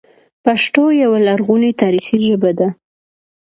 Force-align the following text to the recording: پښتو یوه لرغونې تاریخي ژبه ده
پښتو 0.45 0.83
یوه 1.03 1.19
لرغونې 1.27 1.71
تاریخي 1.81 2.17
ژبه 2.27 2.51
ده 2.59 2.67